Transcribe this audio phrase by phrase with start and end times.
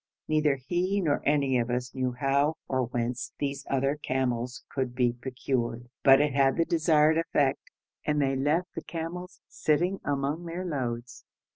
[0.27, 5.13] Neither he nor any of us knew how or whence these other camels could be
[5.13, 7.69] procured, but it had the desired effect,
[8.03, 11.23] and they left the camels sitting among their loads.